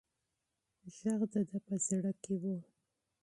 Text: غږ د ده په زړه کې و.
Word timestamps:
غږ 1.01 1.21
د 1.31 1.35
ده 1.47 1.57
په 1.65 1.73
زړه 1.85 2.11
کې 2.23 2.35
و. 2.41 2.43